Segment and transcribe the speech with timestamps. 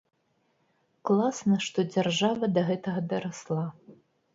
[1.11, 3.65] Класна, што дзяржава да гэтага дарасла.